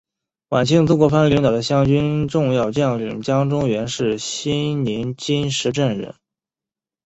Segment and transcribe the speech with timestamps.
[0.49, 6.15] 晚清曾国藩领导的湘军重要将领江忠源是新宁金石镇人。